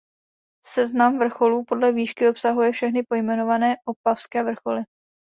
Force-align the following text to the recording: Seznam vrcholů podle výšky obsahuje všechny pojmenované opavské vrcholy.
Seznam 0.65 1.19
vrcholů 1.19 1.65
podle 1.67 1.91
výšky 1.91 2.29
obsahuje 2.29 2.71
všechny 2.71 3.03
pojmenované 3.03 3.75
opavské 3.85 4.43
vrcholy. 4.43 4.83